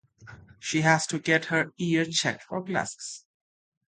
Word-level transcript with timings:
She 0.59 0.81
has 0.81 1.05
to 1.05 1.19
get 1.19 1.45
her 1.53 1.71
eyes 1.79 2.15
checked 2.15 2.45
for 2.45 2.63
glasses. 2.63 3.23